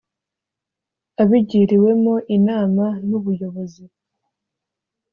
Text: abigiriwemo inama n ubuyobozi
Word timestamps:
abigiriwemo 1.21 2.15
inama 2.37 2.85
n 3.07 3.09
ubuyobozi 3.19 3.85